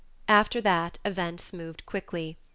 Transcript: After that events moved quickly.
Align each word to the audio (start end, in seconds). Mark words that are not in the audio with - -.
After 0.27 0.61
that 0.61 0.97
events 1.05 1.53
moved 1.53 1.85
quickly. 1.85 2.39